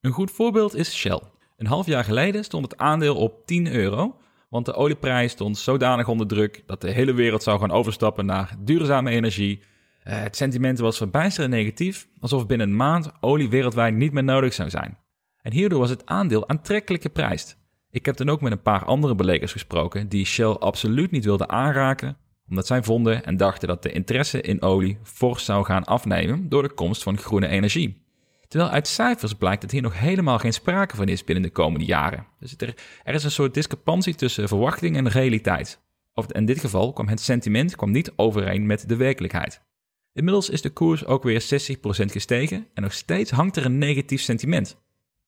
Een 0.00 0.12
goed 0.12 0.30
voorbeeld 0.30 0.74
is 0.74 0.94
Shell. 0.94 1.20
Een 1.56 1.66
half 1.66 1.86
jaar 1.86 2.04
geleden 2.04 2.44
stond 2.44 2.70
het 2.70 2.80
aandeel 2.80 3.16
op 3.16 3.46
10 3.46 3.72
euro, 3.72 4.16
want 4.48 4.66
de 4.66 4.74
olieprijs 4.74 5.32
stond 5.32 5.58
zodanig 5.58 6.08
onder 6.08 6.26
druk 6.26 6.62
dat 6.66 6.80
de 6.80 6.90
hele 6.90 7.12
wereld 7.12 7.42
zou 7.42 7.60
gaan 7.60 7.70
overstappen 7.70 8.26
naar 8.26 8.56
duurzame 8.58 9.10
energie. 9.10 9.62
Eh, 10.02 10.22
het 10.22 10.36
sentiment 10.36 10.78
was 10.78 10.96
verbijsterend 10.96 11.54
negatief, 11.54 12.08
alsof 12.20 12.46
binnen 12.46 12.68
een 12.68 12.76
maand 12.76 13.10
olie 13.20 13.48
wereldwijd 13.48 13.94
niet 13.94 14.12
meer 14.12 14.24
nodig 14.24 14.54
zou 14.54 14.70
zijn. 14.70 14.98
En 15.42 15.52
hierdoor 15.52 15.78
was 15.78 15.90
het 15.90 16.06
aandeel 16.06 16.48
aantrekkelijk 16.48 17.02
geprijsd. 17.02 17.58
Ik 17.90 18.06
heb 18.06 18.16
dan 18.16 18.28
ook 18.28 18.40
met 18.40 18.52
een 18.52 18.62
paar 18.62 18.84
andere 18.84 19.14
beleggers 19.14 19.52
gesproken 19.52 20.08
die 20.08 20.24
Shell 20.24 20.46
absoluut 20.46 21.10
niet 21.10 21.24
wilden 21.24 21.48
aanraken, 21.48 22.16
omdat 22.48 22.66
zij 22.66 22.82
vonden 22.82 23.24
en 23.24 23.36
dachten 23.36 23.68
dat 23.68 23.82
de 23.82 23.92
interesse 23.92 24.40
in 24.40 24.62
olie 24.62 24.98
fors 25.02 25.44
zou 25.44 25.64
gaan 25.64 25.84
afnemen 25.84 26.48
door 26.48 26.62
de 26.62 26.74
komst 26.74 27.02
van 27.02 27.18
groene 27.18 27.48
energie. 27.48 28.03
Terwijl 28.48 28.70
uit 28.70 28.88
cijfers 28.88 29.34
blijkt 29.34 29.62
dat 29.62 29.70
hier 29.70 29.82
nog 29.82 29.98
helemaal 29.98 30.38
geen 30.38 30.52
sprake 30.52 30.96
van 30.96 31.08
is 31.08 31.24
binnen 31.24 31.44
de 31.44 31.50
komende 31.50 31.86
jaren. 31.86 32.26
Dus 32.38 32.54
er, 32.56 32.74
er 33.02 33.14
is 33.14 33.24
een 33.24 33.30
soort 33.30 33.54
discrepantie 33.54 34.14
tussen 34.14 34.48
verwachting 34.48 34.96
en 34.96 35.08
realiteit. 35.08 35.82
Of 36.14 36.32
in 36.32 36.44
dit 36.44 36.60
geval 36.60 36.92
kwam 36.92 37.08
het 37.08 37.20
sentiment 37.20 37.76
kwam 37.76 37.90
niet 37.90 38.12
overeen 38.16 38.66
met 38.66 38.88
de 38.88 38.96
werkelijkheid. 38.96 39.62
Inmiddels 40.12 40.50
is 40.50 40.62
de 40.62 40.70
koers 40.70 41.04
ook 41.04 41.22
weer 41.22 41.42
60% 41.42 41.46
gestegen 41.86 42.66
en 42.74 42.82
nog 42.82 42.92
steeds 42.92 43.30
hangt 43.30 43.56
er 43.56 43.64
een 43.64 43.78
negatief 43.78 44.20
sentiment. 44.20 44.82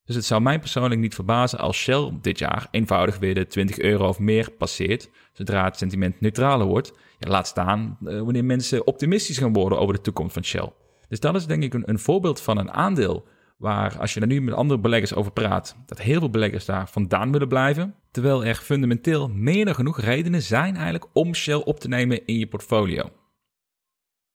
Dus 0.05 0.15
het 0.15 0.25
zou 0.25 0.41
mij 0.41 0.59
persoonlijk 0.59 1.01
niet 1.01 1.15
verbazen 1.15 1.59
als 1.59 1.77
Shell 1.77 2.11
dit 2.21 2.39
jaar 2.39 2.67
eenvoudig 2.71 3.17
weer 3.17 3.35
de 3.35 3.47
20 3.47 3.79
euro 3.79 4.07
of 4.07 4.19
meer 4.19 4.51
passeert, 4.51 5.09
zodra 5.33 5.63
het 5.63 5.77
sentiment 5.77 6.21
neutraler 6.21 6.67
wordt. 6.67 6.93
Ja, 7.19 7.29
laat 7.29 7.47
staan 7.47 7.97
uh, 8.01 8.21
wanneer 8.21 8.45
mensen 8.45 8.87
optimistisch 8.87 9.37
gaan 9.37 9.53
worden 9.53 9.79
over 9.79 9.93
de 9.95 10.01
toekomst 10.01 10.33
van 10.33 10.43
Shell. 10.43 10.71
Dus 11.07 11.19
dat 11.19 11.35
is 11.35 11.45
denk 11.45 11.63
ik 11.63 11.73
een, 11.73 11.89
een 11.89 11.99
voorbeeld 11.99 12.41
van 12.41 12.57
een 12.57 12.71
aandeel 12.71 13.27
waar 13.57 13.99
als 13.99 14.13
je 14.13 14.19
er 14.19 14.27
nu 14.27 14.41
met 14.41 14.53
andere 14.53 14.79
beleggers 14.79 15.13
over 15.13 15.31
praat, 15.31 15.75
dat 15.85 16.01
heel 16.01 16.19
veel 16.19 16.29
beleggers 16.29 16.65
daar 16.65 16.89
vandaan 16.89 17.31
willen 17.31 17.47
blijven. 17.47 17.95
Terwijl 18.11 18.45
er 18.45 18.55
fundamenteel 18.55 19.27
meer 19.27 19.65
dan 19.65 19.75
genoeg 19.75 19.99
redenen 20.01 20.41
zijn 20.41 20.75
eigenlijk 20.75 21.05
om 21.13 21.35
Shell 21.35 21.61
op 21.65 21.79
te 21.79 21.87
nemen 21.87 22.25
in 22.25 22.39
je 22.39 22.47
portfolio. 22.47 23.09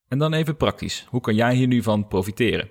En 0.08 0.18
dan 0.18 0.32
even 0.32 0.56
praktisch, 0.56 1.06
hoe 1.10 1.20
kan 1.20 1.34
jij 1.34 1.54
hier 1.54 1.66
nu 1.66 1.82
van 1.82 2.08
profiteren? 2.08 2.70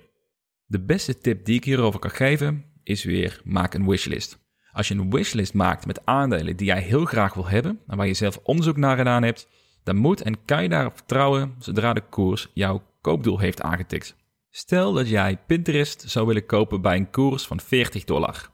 De 0.66 0.80
beste 0.80 1.18
tip 1.18 1.44
die 1.44 1.54
ik 1.54 1.64
hierover 1.64 2.00
kan 2.00 2.10
geven 2.10 2.64
is 2.82 3.04
weer 3.04 3.40
maak 3.44 3.74
een 3.74 3.88
wishlist. 3.88 4.40
Als 4.72 4.88
je 4.88 4.94
een 4.94 5.10
wishlist 5.10 5.54
maakt 5.54 5.86
met 5.86 6.06
aandelen 6.06 6.56
die 6.56 6.66
jij 6.66 6.80
heel 6.80 7.04
graag 7.04 7.34
wil 7.34 7.48
hebben 7.48 7.80
en 7.86 7.96
waar 7.96 8.06
je 8.06 8.14
zelf 8.14 8.40
onderzoek 8.42 8.76
naar 8.76 8.96
gedaan 8.96 9.22
hebt, 9.22 9.48
dan 9.82 9.96
moet 9.96 10.22
en 10.22 10.44
kan 10.44 10.62
je 10.62 10.68
daarop 10.68 10.96
vertrouwen 10.96 11.54
zodra 11.58 11.92
de 11.92 12.00
koers 12.00 12.50
jouw 12.54 12.82
koopdoel 13.02 13.38
heeft 13.38 13.62
aangetikt. 13.62 14.16
Stel 14.50 14.92
dat 14.92 15.08
jij 15.08 15.38
Pinterest 15.46 16.04
zou 16.10 16.26
willen 16.26 16.46
kopen 16.46 16.80
bij 16.80 16.96
een 16.96 17.10
koers 17.10 17.46
van 17.46 17.60
40 17.60 18.04
dollar. 18.04 18.50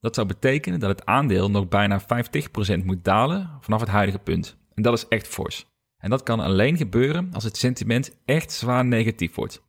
Dat 0.00 0.14
zou 0.14 0.26
betekenen 0.26 0.80
dat 0.80 0.90
het 0.90 1.06
aandeel 1.06 1.50
nog 1.50 1.68
bijna 1.68 2.02
50% 2.02 2.84
moet 2.84 3.04
dalen 3.04 3.50
vanaf 3.60 3.80
het 3.80 3.88
huidige 3.88 4.18
punt. 4.18 4.56
En 4.74 4.82
dat 4.82 4.92
is 4.92 5.08
echt 5.08 5.26
fors. 5.26 5.66
En 5.98 6.10
dat 6.10 6.22
kan 6.22 6.40
alleen 6.40 6.76
gebeuren 6.76 7.28
als 7.32 7.44
het 7.44 7.56
sentiment 7.56 8.16
echt 8.24 8.52
zwaar 8.52 8.84
negatief 8.84 9.34
wordt. 9.34 9.62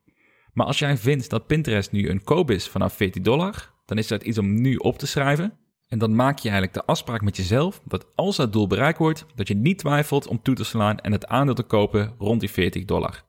Maar 0.53 0.65
als 0.65 0.79
jij 0.79 0.97
vindt 0.97 1.29
dat 1.29 1.47
Pinterest 1.47 1.91
nu 1.91 2.09
een 2.09 2.23
koop 2.23 2.51
is 2.51 2.67
vanaf 2.67 2.93
14 2.93 3.23
dollar, 3.23 3.73
dan 3.85 3.97
is 3.97 4.07
dat 4.07 4.23
iets 4.23 4.37
om 4.37 4.61
nu 4.61 4.75
op 4.75 4.97
te 4.97 5.07
schrijven. 5.07 5.53
En 5.87 5.99
dan 5.99 6.15
maak 6.15 6.37
je 6.37 6.49
eigenlijk 6.49 6.73
de 6.73 6.85
afspraak 6.85 7.21
met 7.21 7.37
jezelf 7.37 7.81
dat 7.85 8.15
als 8.15 8.35
dat 8.35 8.53
doel 8.53 8.67
bereikt 8.67 8.97
wordt, 8.97 9.25
dat 9.35 9.47
je 9.47 9.55
niet 9.55 9.77
twijfelt 9.77 10.27
om 10.27 10.41
toe 10.41 10.55
te 10.55 10.63
slaan 10.63 10.99
en 10.99 11.11
het 11.11 11.27
aandeel 11.27 11.55
te 11.55 11.63
kopen 11.63 12.13
rond 12.17 12.39
die 12.39 12.51
40 12.51 12.85
dollar. 12.85 13.23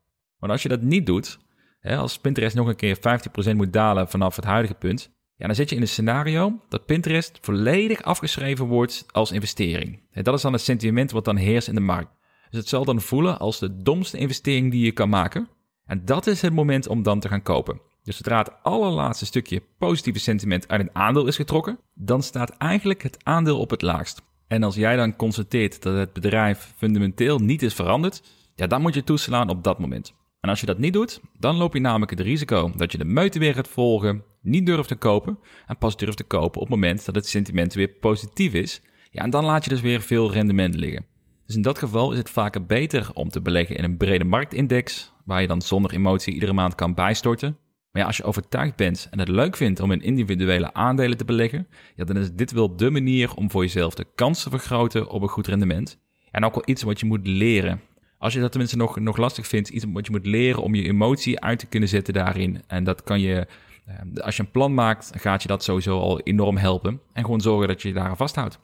Maar 0.47 0.55
als 0.55 0.65
je 0.65 0.69
dat 0.69 0.83
niet 0.83 1.07
doet, 1.07 1.39
hè, 1.81 1.97
als 1.97 2.19
Pinterest 2.19 2.57
nog 2.57 2.69
een 2.69 2.77
keer 2.77 2.97
50% 2.97 3.57
moet 3.57 3.73
dalen 3.73 4.09
vanaf 4.09 4.37
het 4.37 4.45
huidige 4.45 4.75
punt, 4.75 5.11
ja, 5.37 5.47
dan 5.47 5.55
zit 5.55 5.71
je 5.71 5.77
in 5.77 5.83
een 5.83 5.89
scenario 5.89 6.61
dat 6.69 6.87
Pinterest 6.87 7.39
volledig 7.41 8.03
afgeschreven 8.03 8.67
wordt 8.67 9.07
als 9.11 9.33
investering. 9.33 10.03
dat 10.13 10.35
is 10.35 10.43
dan 10.43 10.53
het 10.53 10.63
sentiment 10.63 11.11
wat 11.11 11.25
dan 11.25 11.37
heerst 11.37 11.69
in 11.69 11.75
de 11.75 11.81
markt. 11.81 12.11
Dus 12.51 12.61
het 12.61 12.69
zal 12.69 12.85
dan 12.85 13.01
voelen 13.01 13.39
als 13.39 13.59
de 13.59 13.83
domste 13.83 14.19
investering 14.19 14.71
die 14.71 14.85
je 14.85 14.93
kan 14.93 15.09
maken. 15.09 15.49
En 15.85 16.05
dat 16.05 16.27
is 16.27 16.43
het 16.43 16.53
moment 16.53 16.89
om 16.89 17.03
dan 17.03 17.21
te 17.21 17.29
gaan 17.29 17.43
kopen. 17.43 17.81
Dus 18.03 18.17
zodra 18.17 18.39
het 18.39 18.63
allerlaatste 18.63 19.27
stukje 19.27 19.63
positieve 19.79 20.19
sentiment 20.19 20.69
uit 20.69 20.81
een 20.81 20.95
aandeel 20.95 21.27
is 21.27 21.37
getrokken, 21.37 21.79
dan 21.95 22.23
staat 22.23 22.51
eigenlijk 22.51 23.03
het 23.03 23.25
aandeel 23.25 23.59
op 23.59 23.71
het 23.71 23.83
laagst. 23.83 24.23
En 24.47 24.63
als 24.63 24.75
jij 24.75 24.97
dan 24.97 25.17
constateert 25.17 25.83
dat 25.83 25.97
het 25.97 26.13
bedrijf 26.13 26.73
fundamenteel 26.77 27.39
niet 27.39 27.63
is 27.63 27.75
veranderd, 27.75 28.23
ja, 28.55 28.67
dan 28.67 28.83
moet 28.83 28.95
je 28.95 29.05
toeslaan 29.05 29.49
op 29.49 29.65
dat 29.65 29.79
moment. 29.79 30.15
En 30.47 30.53
als 30.53 30.61
je 30.61 30.67
dat 30.67 30.79
niet 30.79 30.93
doet, 30.93 31.21
dan 31.39 31.57
loop 31.57 31.75
je 31.75 31.81
namelijk 31.81 32.11
het 32.11 32.21
risico 32.21 32.73
dat 32.77 32.93
je 32.93 32.99
de 32.99 33.05
meute 33.05 33.39
weer 33.39 33.55
gaat 33.55 33.69
volgen, 33.69 34.23
niet 34.41 34.67
durft 34.67 34.89
te 34.89 34.97
kopen 34.97 35.39
en 35.67 35.79
pas 35.79 35.97
durft 35.97 36.17
te 36.17 36.25
kopen 36.25 36.61
op 36.61 36.67
het 36.67 36.77
moment 36.77 37.05
dat 37.05 37.15
het 37.15 37.27
sentiment 37.27 37.75
weer 37.75 37.89
positief 37.89 38.53
is. 38.53 38.83
Ja, 39.11 39.23
en 39.23 39.31
dan 39.31 39.45
laat 39.45 39.65
je 39.65 39.71
dus 39.71 39.81
weer 39.81 40.01
veel 40.01 40.33
rendement 40.33 40.75
liggen. 40.75 41.07
Dus 41.47 41.57
in 41.57 41.63
dat 41.63 41.79
geval 41.79 42.13
is 42.13 42.19
het 42.19 42.31
vaker 42.31 42.67
beter 42.67 43.11
om 43.15 43.29
te 43.29 43.41
beleggen 43.41 43.77
in 43.77 43.85
een 43.85 43.97
brede 43.97 44.25
marktindex, 44.25 45.13
waar 45.25 45.41
je 45.41 45.47
dan 45.47 45.63
zonder 45.63 45.93
emotie 45.93 46.35
iedere 46.35 46.53
maand 46.53 46.75
kan 46.75 46.95
bijstorten. 46.95 47.57
Maar 47.91 48.03
ja, 48.03 48.07
als 48.07 48.17
je 48.17 48.25
overtuigd 48.25 48.77
bent 48.77 49.09
en 49.11 49.19
het 49.19 49.29
leuk 49.29 49.57
vindt 49.57 49.81
om 49.81 49.93
in 49.93 50.03
individuele 50.03 50.75
aandelen 50.75 51.17
te 51.17 51.25
beleggen, 51.25 51.69
ja, 51.97 52.05
dan 52.05 52.17
is 52.17 52.33
dit 52.33 52.53
wel 52.53 52.77
de 52.77 52.91
manier 52.91 53.35
om 53.35 53.51
voor 53.51 53.63
jezelf 53.63 53.95
de 53.95 54.07
kans 54.15 54.43
te 54.43 54.51
vergroten 54.51 55.09
op 55.09 55.23
een 55.23 55.29
goed 55.29 55.47
rendement. 55.47 55.99
En 56.31 56.45
ook 56.45 56.55
wel 56.55 56.65
iets 56.67 56.83
wat 56.83 57.01
je 57.01 57.07
moet 57.07 57.27
leren. 57.27 57.81
Als 58.19 58.33
je 58.33 58.41
dat 58.41 58.51
tenminste 58.51 58.77
nog, 58.77 58.99
nog 58.99 59.17
lastig 59.17 59.47
vindt, 59.47 59.69
iets 59.69 59.85
wat 59.93 60.07
je 60.07 60.13
moet 60.13 60.27
leren 60.27 60.63
om 60.63 60.75
je 60.75 60.83
emotie 60.83 61.41
uit 61.41 61.59
te 61.59 61.67
kunnen 61.67 61.89
zetten 61.89 62.15
daarin. 62.15 62.63
En 62.67 62.85
dat 62.85 63.03
kan 63.03 63.21
je, 63.21 63.47
eh, 63.85 64.25
als 64.25 64.37
je 64.37 64.43
een 64.43 64.51
plan 64.51 64.75
maakt, 64.75 65.11
gaat 65.15 65.43
je 65.43 65.49
dat 65.49 65.65
sowieso 65.65 65.99
al 65.99 66.21
enorm 66.21 66.57
helpen. 66.57 67.01
En 67.13 67.25
gewoon 67.25 67.41
zorgen 67.41 67.69
dat 67.69 67.83
je 67.83 67.89
je 67.89 67.95
daar 67.95 68.17
vasthoudt. 68.17 68.59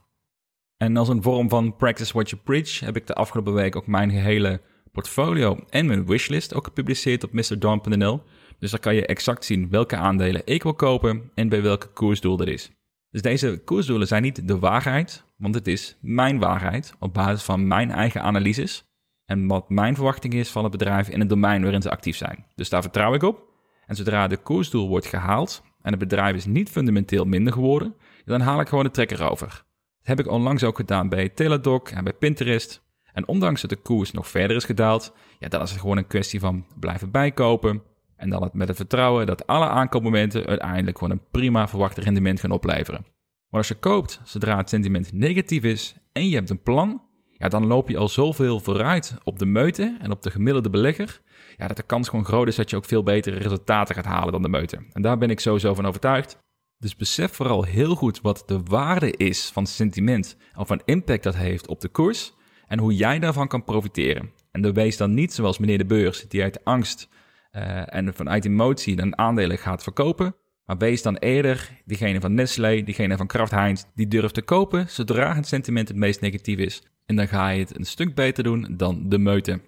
En 0.76 0.96
als 0.96 1.08
een 1.08 1.22
vorm 1.22 1.48
van 1.48 1.76
practice 1.76 2.12
what 2.12 2.30
you 2.30 2.42
preach 2.42 2.80
heb 2.80 2.96
ik 2.96 3.06
de 3.06 3.14
afgelopen 3.14 3.54
week 3.54 3.76
ook 3.76 3.86
mijn 3.86 4.10
gehele 4.10 4.60
portfolio 4.92 5.58
en 5.68 5.86
mijn 5.86 6.06
wishlist 6.06 6.54
ook 6.54 6.64
gepubliceerd 6.64 7.24
op 7.24 7.32
mrdawn.nl. 7.32 8.22
Dus 8.58 8.70
dan 8.70 8.80
kan 8.80 8.94
je 8.94 9.06
exact 9.06 9.44
zien 9.44 9.70
welke 9.70 9.96
aandelen 9.96 10.42
ik 10.44 10.62
wil 10.62 10.74
kopen 10.74 11.30
en 11.34 11.48
bij 11.48 11.62
welke 11.62 11.86
koersdoel 11.86 12.36
dat 12.36 12.46
is. 12.46 12.70
Dus 13.10 13.22
deze 13.22 13.60
koersdoelen 13.64 14.06
zijn 14.06 14.22
niet 14.22 14.48
de 14.48 14.58
waarheid, 14.58 15.24
want 15.36 15.54
het 15.54 15.66
is 15.66 15.96
mijn 16.00 16.38
waarheid 16.38 16.94
op 16.98 17.14
basis 17.14 17.42
van 17.42 17.66
mijn 17.66 17.90
eigen 17.90 18.22
analyses 18.22 18.84
en 19.26 19.46
wat 19.46 19.70
mijn 19.70 19.94
verwachting 19.94 20.34
is 20.34 20.50
van 20.50 20.62
het 20.62 20.72
bedrijf 20.72 21.08
in 21.08 21.20
het 21.20 21.28
domein 21.28 21.62
waarin 21.62 21.82
ze 21.82 21.90
actief 21.90 22.16
zijn. 22.16 22.46
Dus 22.54 22.68
daar 22.68 22.82
vertrouw 22.82 23.14
ik 23.14 23.22
op. 23.22 23.50
En 23.86 23.96
zodra 23.96 24.26
de 24.26 24.36
koersdoel 24.36 24.88
wordt 24.88 25.06
gehaald 25.06 25.62
en 25.82 25.90
het 25.90 25.98
bedrijf 25.98 26.36
is 26.36 26.46
niet 26.46 26.70
fundamenteel 26.70 27.24
minder 27.24 27.52
geworden, 27.52 27.94
dan 28.24 28.40
haal 28.40 28.60
ik 28.60 28.68
gewoon 28.68 28.84
de 28.84 28.90
trekker 28.90 29.30
over. 29.30 29.46
Dat 29.46 30.16
heb 30.16 30.20
ik 30.20 30.28
onlangs 30.28 30.64
ook 30.64 30.76
gedaan 30.76 31.08
bij 31.08 31.28
Teladoc 31.28 31.88
en 31.88 32.04
bij 32.04 32.12
Pinterest. 32.12 32.82
En 33.12 33.28
ondanks 33.28 33.60
dat 33.60 33.70
de 33.70 33.76
koers 33.76 34.10
nog 34.10 34.28
verder 34.28 34.56
is 34.56 34.64
gedaald, 34.64 35.14
ja, 35.38 35.48
dan 35.48 35.62
is 35.62 35.70
het 35.70 35.80
gewoon 35.80 35.96
een 35.96 36.06
kwestie 36.06 36.40
van 36.40 36.66
blijven 36.80 37.10
bijkopen. 37.10 37.82
En 38.16 38.30
dan 38.30 38.50
met 38.52 38.68
het 38.68 38.76
vertrouwen 38.76 39.26
dat 39.26 39.46
alle 39.46 39.68
aankoopmomenten 39.68 40.46
uiteindelijk 40.46 40.98
gewoon 40.98 41.12
een 41.12 41.28
prima 41.30 41.68
verwachte 41.68 42.00
rendement 42.00 42.40
gaan 42.40 42.50
opleveren. 42.50 43.06
Maar 43.48 43.60
als 43.60 43.68
je 43.68 43.74
koopt 43.74 44.20
zodra 44.24 44.56
het 44.56 44.68
sentiment 44.68 45.12
negatief 45.12 45.62
is 45.62 45.96
en 46.12 46.28
je 46.28 46.34
hebt 46.34 46.50
een 46.50 46.62
plan, 46.62 47.02
dan 47.48 47.66
loop 47.66 47.88
je 47.88 47.96
al 47.96 48.08
zoveel 48.08 48.60
vooruit 48.60 49.14
op 49.24 49.38
de 49.38 49.46
meute 49.46 49.96
en 50.00 50.10
op 50.10 50.22
de 50.22 50.30
gemiddelde 50.30 50.70
belegger. 50.70 51.20
Ja, 51.56 51.66
dat 51.66 51.76
de 51.76 51.82
kans 51.82 52.08
gewoon 52.08 52.24
groot 52.24 52.48
is 52.48 52.56
dat 52.56 52.70
je 52.70 52.76
ook 52.76 52.84
veel 52.84 53.02
betere 53.02 53.38
resultaten 53.38 53.94
gaat 53.94 54.04
halen 54.04 54.32
dan 54.32 54.42
de 54.42 54.48
meute. 54.48 54.78
En 54.92 55.02
daar 55.02 55.18
ben 55.18 55.30
ik 55.30 55.40
sowieso 55.40 55.74
van 55.74 55.86
overtuigd. 55.86 56.38
Dus 56.78 56.96
besef 56.96 57.32
vooral 57.32 57.64
heel 57.64 57.94
goed 57.94 58.20
wat 58.20 58.42
de 58.46 58.60
waarde 58.64 59.16
is 59.16 59.50
van 59.50 59.66
sentiment 59.66 60.36
of 60.56 60.66
van 60.66 60.82
impact 60.84 61.22
dat 61.22 61.36
heeft 61.36 61.66
op 61.66 61.80
de 61.80 61.88
koers 61.88 62.32
en 62.66 62.78
hoe 62.78 62.94
jij 62.94 63.18
daarvan 63.18 63.48
kan 63.48 63.64
profiteren. 63.64 64.30
En 64.50 64.62
dan 64.62 64.72
wees 64.72 64.96
dan 64.96 65.14
niet 65.14 65.32
zoals 65.32 65.58
meneer 65.58 65.78
de 65.78 65.86
beurs, 65.86 66.28
die 66.28 66.42
uit 66.42 66.64
angst 66.64 67.08
uh, 67.52 67.94
en 67.94 68.14
vanuit 68.14 68.44
emotie 68.44 68.96
dan 68.96 69.18
aandelen 69.18 69.58
gaat 69.58 69.82
verkopen. 69.82 70.36
Maar 70.64 70.78
wees 70.78 71.02
dan 71.02 71.16
eerder 71.16 71.70
diegene 71.84 72.20
van 72.20 72.34
Nestlé, 72.34 72.82
diegene 72.82 73.16
van 73.16 73.26
Kraft 73.26 73.50
Heinz, 73.50 73.82
die 73.94 74.08
durft 74.08 74.34
te 74.34 74.42
kopen 74.42 74.90
zodra 74.90 75.34
het 75.34 75.46
sentiment 75.46 75.88
het 75.88 75.96
meest 75.96 76.20
negatief 76.20 76.58
is. 76.58 76.82
En 77.06 77.16
dan 77.16 77.28
ga 77.28 77.48
je 77.48 77.60
het 77.60 77.78
een 77.78 77.86
stuk 77.86 78.14
beter 78.14 78.44
doen 78.44 78.66
dan 78.70 79.08
de 79.08 79.18
meute. 79.18 79.60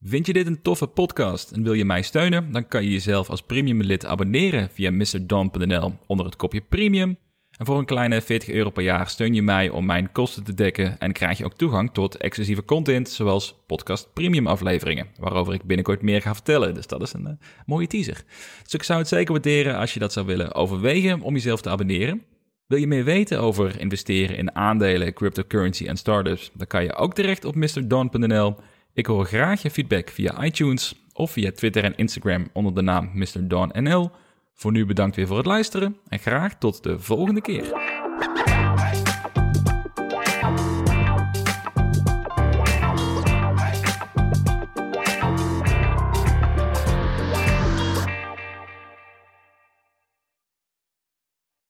Vind 0.00 0.26
je 0.26 0.32
dit 0.32 0.46
een 0.46 0.62
toffe 0.62 0.86
podcast 0.86 1.50
en 1.50 1.62
wil 1.62 1.72
je 1.72 1.84
mij 1.84 2.02
steunen? 2.02 2.52
Dan 2.52 2.68
kan 2.68 2.82
je 2.82 2.90
jezelf 2.90 3.30
als 3.30 3.42
premium 3.42 3.82
lid 3.82 4.06
abonneren 4.06 4.70
via 4.70 4.90
mrdon.nl 4.90 5.92
onder 6.06 6.26
het 6.26 6.36
kopje 6.36 6.60
premium. 6.60 7.16
En 7.58 7.66
voor 7.66 7.78
een 7.78 7.84
kleine 7.84 8.22
40 8.22 8.48
euro 8.48 8.70
per 8.70 8.82
jaar 8.82 9.08
steun 9.08 9.34
je 9.34 9.42
mij 9.42 9.68
om 9.68 9.86
mijn 9.86 10.12
kosten 10.12 10.44
te 10.44 10.54
dekken 10.54 10.98
en 10.98 11.12
krijg 11.12 11.38
je 11.38 11.44
ook 11.44 11.56
toegang 11.56 11.90
tot 11.92 12.16
exclusieve 12.16 12.64
content 12.64 13.08
zoals 13.08 13.54
podcast 13.66 14.12
premium 14.12 14.46
afleveringen, 14.46 15.06
waarover 15.18 15.54
ik 15.54 15.62
binnenkort 15.62 16.02
meer 16.02 16.22
ga 16.22 16.34
vertellen. 16.34 16.74
Dus 16.74 16.86
dat 16.86 17.02
is 17.02 17.12
een 17.12 17.26
uh, 17.26 17.32
mooie 17.66 17.86
teaser. 17.86 18.24
Dus 18.62 18.74
ik 18.74 18.82
zou 18.82 18.98
het 18.98 19.08
zeker 19.08 19.32
waarderen 19.32 19.76
als 19.76 19.94
je 19.94 20.00
dat 20.00 20.12
zou 20.12 20.26
willen 20.26 20.54
overwegen 20.54 21.20
om 21.20 21.34
jezelf 21.34 21.60
te 21.60 21.70
abonneren. 21.70 22.22
Wil 22.66 22.78
je 22.78 22.86
meer 22.86 23.04
weten 23.04 23.40
over 23.40 23.80
investeren 23.80 24.36
in 24.36 24.54
aandelen, 24.54 25.12
cryptocurrency 25.12 25.86
en 25.86 25.96
startups? 25.96 26.50
Dan 26.54 26.66
kan 26.66 26.82
je 26.82 26.94
ook 26.94 27.14
terecht 27.14 27.44
op 27.44 27.54
mrdon.nl. 27.54 28.56
Ik 28.92 29.06
hoor 29.06 29.24
graag 29.24 29.62
je 29.62 29.70
feedback 29.70 30.10
via 30.10 30.44
iTunes 30.44 31.04
of 31.12 31.30
via 31.30 31.50
Twitter 31.52 31.84
en 31.84 31.96
Instagram 31.96 32.48
onder 32.52 32.74
de 32.74 32.82
naam 32.82 33.10
MrDonNL. 33.14 34.10
Voor 34.54 34.72
nu 34.72 34.86
bedankt 34.86 35.16
weer 35.16 35.26
voor 35.26 35.36
het 35.36 35.46
luisteren 35.46 35.96
en 36.08 36.18
graag 36.18 36.58
tot 36.58 36.82
de 36.82 36.98
volgende 36.98 37.40
keer. 37.40 37.72